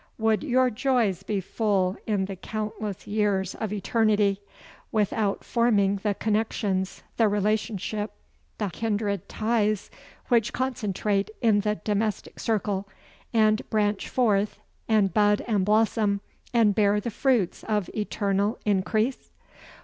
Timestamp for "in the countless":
2.07-3.05